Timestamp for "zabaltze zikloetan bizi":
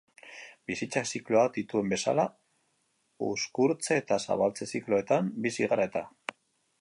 4.25-5.71